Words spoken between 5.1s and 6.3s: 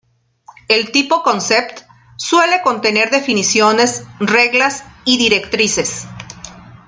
directrices.